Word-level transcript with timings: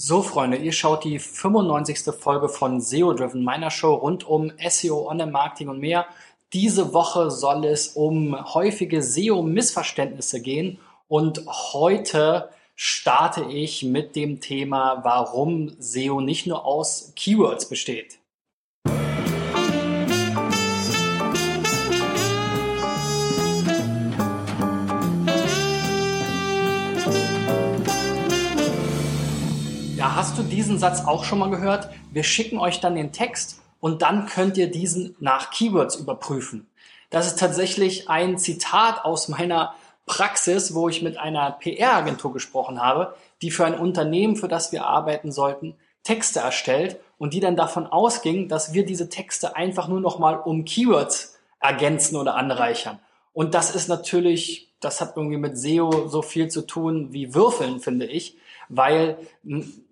So, 0.00 0.22
Freunde, 0.22 0.58
ihr 0.58 0.70
schaut 0.70 1.02
die 1.02 1.18
95. 1.18 2.14
Folge 2.16 2.48
von 2.48 2.80
SEO 2.80 3.14
Driven, 3.14 3.42
meiner 3.42 3.68
Show 3.68 3.94
rund 3.94 4.22
um 4.22 4.52
SEO, 4.64 5.08
Online-Marketing 5.08 5.70
und 5.70 5.80
mehr. 5.80 6.06
Diese 6.52 6.94
Woche 6.94 7.32
soll 7.32 7.64
es 7.64 7.88
um 7.88 8.54
häufige 8.54 9.02
SEO-Missverständnisse 9.02 10.40
gehen 10.40 10.78
und 11.08 11.44
heute 11.72 12.48
starte 12.76 13.46
ich 13.50 13.82
mit 13.82 14.14
dem 14.14 14.40
Thema, 14.40 15.00
warum 15.02 15.74
SEO 15.80 16.20
nicht 16.20 16.46
nur 16.46 16.64
aus 16.64 17.12
Keywords 17.16 17.68
besteht. 17.68 18.20
Hast 30.18 30.36
du 30.36 30.42
diesen 30.42 30.80
Satz 30.80 31.04
auch 31.06 31.22
schon 31.22 31.38
mal 31.38 31.48
gehört? 31.48 31.90
Wir 32.10 32.24
schicken 32.24 32.58
euch 32.58 32.80
dann 32.80 32.96
den 32.96 33.12
Text 33.12 33.62
und 33.78 34.02
dann 34.02 34.26
könnt 34.26 34.56
ihr 34.56 34.68
diesen 34.68 35.14
nach 35.20 35.52
Keywords 35.52 35.94
überprüfen. 35.94 36.66
Das 37.10 37.28
ist 37.28 37.38
tatsächlich 37.38 38.10
ein 38.10 38.36
Zitat 38.36 39.04
aus 39.04 39.28
meiner 39.28 39.74
Praxis, 40.06 40.74
wo 40.74 40.88
ich 40.88 41.02
mit 41.02 41.18
einer 41.18 41.52
PR-Agentur 41.52 42.32
gesprochen 42.32 42.82
habe, 42.82 43.14
die 43.42 43.52
für 43.52 43.64
ein 43.64 43.78
Unternehmen, 43.78 44.34
für 44.34 44.48
das 44.48 44.72
wir 44.72 44.86
arbeiten 44.86 45.30
sollten, 45.30 45.76
Texte 46.02 46.40
erstellt 46.40 46.98
und 47.18 47.32
die 47.32 47.38
dann 47.38 47.54
davon 47.54 47.86
ausging, 47.86 48.48
dass 48.48 48.72
wir 48.72 48.84
diese 48.84 49.08
Texte 49.08 49.54
einfach 49.54 49.86
nur 49.86 50.00
noch 50.00 50.18
mal 50.18 50.34
um 50.34 50.64
Keywords 50.64 51.38
ergänzen 51.60 52.16
oder 52.16 52.34
anreichern. 52.34 52.98
Und 53.32 53.54
das 53.54 53.72
ist 53.72 53.86
natürlich, 53.86 54.72
das 54.80 55.00
hat 55.00 55.16
irgendwie 55.16 55.36
mit 55.36 55.56
SEO 55.56 56.08
so 56.08 56.22
viel 56.22 56.48
zu 56.48 56.62
tun 56.62 57.12
wie 57.12 57.36
Würfeln, 57.36 57.78
finde 57.78 58.06
ich, 58.06 58.36
weil 58.68 59.18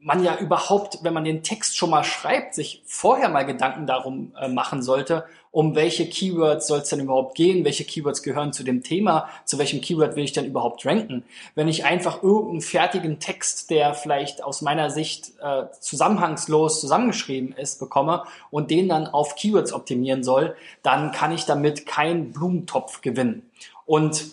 man 0.00 0.22
ja 0.22 0.38
überhaupt, 0.38 0.98
wenn 1.02 1.14
man 1.14 1.24
den 1.24 1.42
Text 1.42 1.76
schon 1.76 1.90
mal 1.90 2.04
schreibt, 2.04 2.54
sich 2.54 2.82
vorher 2.86 3.28
mal 3.28 3.44
Gedanken 3.44 3.86
darum 3.86 4.32
äh, 4.40 4.48
machen 4.48 4.82
sollte, 4.82 5.24
um 5.50 5.74
welche 5.74 6.06
Keywords 6.08 6.66
soll 6.66 6.80
es 6.80 6.90
denn 6.90 7.00
überhaupt 7.00 7.34
gehen, 7.34 7.64
welche 7.64 7.84
Keywords 7.84 8.22
gehören 8.22 8.52
zu 8.52 8.62
dem 8.62 8.82
Thema, 8.82 9.28
zu 9.46 9.58
welchem 9.58 9.80
Keyword 9.80 10.14
will 10.14 10.24
ich 10.24 10.32
denn 10.32 10.44
überhaupt 10.44 10.84
ranken. 10.84 11.24
Wenn 11.54 11.66
ich 11.66 11.86
einfach 11.86 12.22
irgendeinen 12.22 12.60
fertigen 12.60 13.20
Text, 13.20 13.70
der 13.70 13.94
vielleicht 13.94 14.44
aus 14.44 14.60
meiner 14.60 14.90
Sicht 14.90 15.32
äh, 15.40 15.64
zusammenhangslos 15.80 16.80
zusammengeschrieben 16.80 17.52
ist, 17.52 17.80
bekomme 17.80 18.24
und 18.50 18.70
den 18.70 18.88
dann 18.88 19.06
auf 19.06 19.34
Keywords 19.34 19.72
optimieren 19.72 20.22
soll, 20.22 20.54
dann 20.82 21.10
kann 21.10 21.32
ich 21.32 21.46
damit 21.46 21.86
keinen 21.86 22.32
Blumentopf 22.32 23.00
gewinnen. 23.00 23.50
Und 23.86 24.26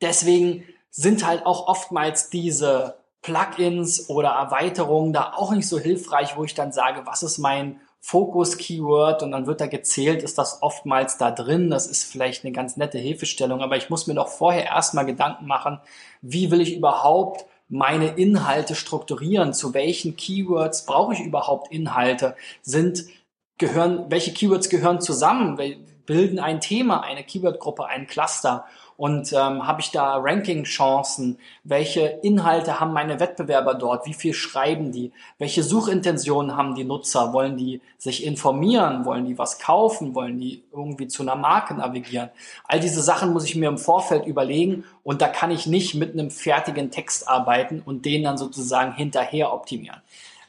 deswegen 0.00 0.62
sind 0.90 1.26
halt 1.26 1.46
auch 1.46 1.66
oftmals 1.66 2.30
diese 2.30 2.97
Plugins 3.22 4.08
oder 4.08 4.30
Erweiterungen 4.30 5.12
da 5.12 5.32
auch 5.34 5.52
nicht 5.52 5.68
so 5.68 5.78
hilfreich, 5.78 6.36
wo 6.36 6.44
ich 6.44 6.54
dann 6.54 6.72
sage, 6.72 7.02
was 7.04 7.22
ist 7.22 7.38
mein 7.38 7.80
Fokus-Keyword 8.00 9.22
und 9.22 9.32
dann 9.32 9.46
wird 9.46 9.60
da 9.60 9.66
gezählt, 9.66 10.22
ist 10.22 10.38
das 10.38 10.62
oftmals 10.62 11.18
da 11.18 11.30
drin. 11.30 11.70
Das 11.70 11.86
ist 11.86 12.04
vielleicht 12.04 12.44
eine 12.44 12.52
ganz 12.52 12.76
nette 12.76 12.98
Hilfestellung, 12.98 13.60
aber 13.60 13.76
ich 13.76 13.90
muss 13.90 14.06
mir 14.06 14.14
doch 14.14 14.28
vorher 14.28 14.66
erstmal 14.66 15.04
Gedanken 15.04 15.46
machen, 15.46 15.80
wie 16.22 16.50
will 16.50 16.60
ich 16.60 16.76
überhaupt 16.76 17.44
meine 17.68 18.08
Inhalte 18.16 18.74
strukturieren? 18.74 19.52
Zu 19.52 19.74
welchen 19.74 20.16
Keywords 20.16 20.86
brauche 20.86 21.12
ich 21.12 21.20
überhaupt 21.20 21.70
Inhalte? 21.72 22.36
Sind, 22.62 23.04
gehören, 23.58 24.06
welche 24.08 24.32
Keywords 24.32 24.68
gehören 24.68 25.00
zusammen? 25.00 25.58
Bilden 26.08 26.38
ein 26.38 26.62
Thema, 26.62 27.02
eine 27.02 27.22
Keyword-Gruppe, 27.22 27.86
ein 27.86 28.06
Cluster? 28.06 28.64
Und 28.96 29.32
ähm, 29.32 29.64
habe 29.66 29.80
ich 29.80 29.92
da 29.92 30.16
Ranking-Chancen? 30.16 31.38
Welche 31.62 32.18
Inhalte 32.22 32.80
haben 32.80 32.92
meine 32.92 33.20
Wettbewerber 33.20 33.74
dort? 33.74 34.06
Wie 34.06 34.14
viel 34.14 34.32
schreiben 34.32 34.90
die? 34.90 35.12
Welche 35.38 35.62
Suchintentionen 35.62 36.56
haben 36.56 36.74
die 36.74 36.82
Nutzer? 36.82 37.32
Wollen 37.32 37.58
die 37.58 37.80
sich 37.98 38.24
informieren? 38.24 39.04
Wollen 39.04 39.26
die 39.26 39.38
was 39.38 39.60
kaufen? 39.60 40.14
Wollen 40.14 40.40
die 40.40 40.64
irgendwie 40.72 41.06
zu 41.06 41.22
einer 41.22 41.36
Marke 41.36 41.74
navigieren? 41.74 42.30
All 42.64 42.80
diese 42.80 43.02
Sachen 43.02 43.32
muss 43.32 43.44
ich 43.44 43.54
mir 43.54 43.68
im 43.68 43.78
Vorfeld 43.78 44.26
überlegen 44.26 44.84
und 45.04 45.20
da 45.20 45.28
kann 45.28 45.50
ich 45.50 45.66
nicht 45.66 45.94
mit 45.94 46.14
einem 46.14 46.30
fertigen 46.30 46.90
Text 46.90 47.28
arbeiten 47.28 47.82
und 47.84 48.04
den 48.06 48.24
dann 48.24 48.38
sozusagen 48.38 48.94
hinterher 48.94 49.52
optimieren. 49.52 50.00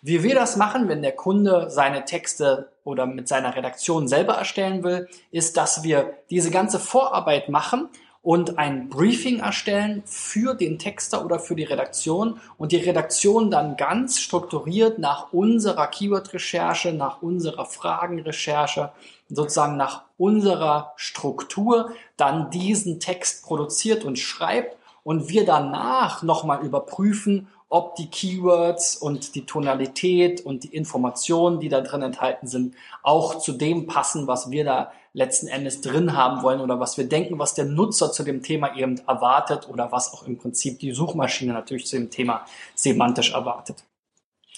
Wie 0.02 0.24
wir 0.24 0.36
das 0.36 0.56
machen, 0.56 0.88
wenn 0.88 1.02
der 1.02 1.12
Kunde 1.12 1.70
seine 1.70 2.06
Texte 2.06 2.70
oder 2.84 3.06
mit 3.06 3.28
seiner 3.28 3.56
Redaktion 3.56 4.08
selber 4.08 4.36
erstellen 4.36 4.84
will, 4.84 5.10
ist, 5.32 5.58
dass 5.58 5.84
wir 5.84 6.14
diese 6.30 6.52
ganze 6.52 6.80
Vorarbeit 6.80 7.50
machen 7.50 7.90
und 8.22 8.58
ein 8.58 8.90
Briefing 8.90 9.40
erstellen 9.40 10.04
für 10.06 10.54
den 10.54 10.78
Texter 10.80 11.26
oder 11.26 11.40
für 11.40 11.56
die 11.56 11.64
Redaktion 11.64 12.40
und 12.58 12.72
die 12.72 12.78
Redaktion 12.78 13.50
dann 13.52 13.78
ganz 13.78 14.20
strukturiert 14.20 15.00
nach 15.00 15.32
unserer 15.32 15.88
Keyword-Recherche, 15.88 16.94
nach 16.94 17.22
unserer 17.22 17.66
Fragenrecherche, 17.66 18.92
sozusagen 19.30 19.78
nach 19.78 20.04
unserer 20.18 20.94
Struktur 20.96 21.92
dann 22.18 22.50
diesen 22.52 23.00
Text 23.00 23.44
produziert 23.46 24.04
und 24.04 24.20
schreibt 24.20 24.76
und 25.04 25.30
wir 25.30 25.46
danach 25.46 26.24
nochmal 26.24 26.62
überprüfen, 26.66 27.48
ob 27.70 27.96
die 27.96 28.08
Keywords 28.08 28.96
und 28.96 29.36
die 29.36 29.46
Tonalität 29.46 30.44
und 30.44 30.64
die 30.64 30.76
Informationen, 30.76 31.60
die 31.60 31.70
da 31.70 31.82
drin 31.82 32.02
enthalten 32.02 32.48
sind, 32.48 32.76
auch 33.04 33.38
zu 33.40 33.54
dem 33.54 33.86
passen, 33.86 34.28
was 34.28 34.50
wir 34.50 34.66
da 34.66 34.92
letzten 35.14 35.48
Endes 35.48 35.82
drin 35.82 36.16
haben 36.16 36.42
wollen 36.42 36.62
oder 36.62 36.80
was 36.80 36.98
wir 36.98 37.08
denken, 37.08 37.38
was 37.38 37.54
der 37.54 37.66
Nutzer 37.66 38.12
zu 38.12 38.24
dem 38.24 38.42
Thema 38.42 38.76
eben 38.76 39.00
erwartet 39.08 39.70
oder 39.70 39.92
was 39.92 40.14
auch 40.14 40.24
im 40.24 40.38
Prinzip 40.38 40.80
die 40.80 40.92
Suchmaschine 40.92 41.54
natürlich 41.54 41.86
zu 41.86 41.98
dem 41.98 42.10
Thema 42.10 42.46
semantisch 42.76 43.34
erwartet. 43.34 43.84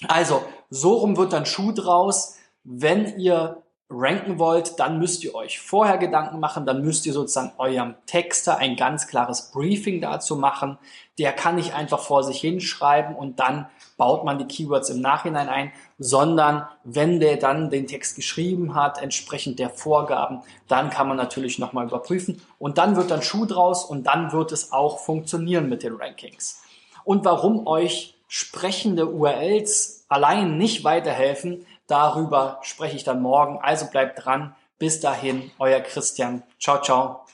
Also, 0.08 0.42
so 0.70 0.94
rum 0.94 1.16
wird 1.16 1.32
dann 1.32 1.46
Schuh 1.46 1.72
draus. 1.72 2.36
Wenn 2.64 3.18
ihr 3.18 3.62
ranken 3.92 4.38
wollt, 4.38 4.78
dann 4.78 4.98
müsst 4.98 5.22
ihr 5.24 5.34
euch 5.34 5.60
vorher 5.60 5.98
Gedanken 5.98 6.40
machen, 6.40 6.66
dann 6.66 6.82
müsst 6.82 7.06
ihr 7.06 7.12
sozusagen 7.12 7.52
eurem 7.58 7.94
Texter 8.06 8.58
ein 8.58 8.76
ganz 8.76 9.06
klares 9.06 9.50
Briefing 9.52 10.00
dazu 10.00 10.36
machen. 10.36 10.78
Der 11.18 11.32
kann 11.32 11.56
nicht 11.56 11.74
einfach 11.74 12.00
vor 12.00 12.24
sich 12.24 12.40
hinschreiben 12.40 13.14
und 13.14 13.38
dann 13.38 13.66
baut 13.96 14.24
man 14.24 14.38
die 14.38 14.46
Keywords 14.46 14.90
im 14.90 15.00
Nachhinein 15.00 15.48
ein, 15.48 15.72
sondern 15.98 16.66
wenn 16.84 17.20
der 17.20 17.36
dann 17.36 17.70
den 17.70 17.86
Text 17.86 18.16
geschrieben 18.16 18.74
hat, 18.74 19.00
entsprechend 19.00 19.58
der 19.58 19.70
Vorgaben, 19.70 20.40
dann 20.68 20.90
kann 20.90 21.08
man 21.08 21.16
natürlich 21.16 21.58
nochmal 21.58 21.86
überprüfen 21.86 22.40
und 22.58 22.78
dann 22.78 22.96
wird 22.96 23.10
dann 23.10 23.22
Schuh 23.22 23.46
draus 23.46 23.84
und 23.84 24.06
dann 24.06 24.32
wird 24.32 24.52
es 24.52 24.72
auch 24.72 24.98
funktionieren 24.98 25.68
mit 25.68 25.82
den 25.82 25.94
Rankings. 25.94 26.62
Und 27.04 27.24
warum 27.24 27.66
euch 27.66 28.14
sprechende 28.28 29.06
URLs 29.06 30.06
allein 30.08 30.56
nicht 30.56 30.84
weiterhelfen, 30.84 31.66
Darüber 31.86 32.58
spreche 32.62 32.96
ich 32.96 33.04
dann 33.04 33.22
morgen. 33.22 33.58
Also 33.60 33.86
bleibt 33.86 34.24
dran. 34.24 34.54
Bis 34.78 35.00
dahin, 35.00 35.50
euer 35.58 35.80
Christian. 35.80 36.42
Ciao, 36.58 36.80
ciao. 36.80 37.24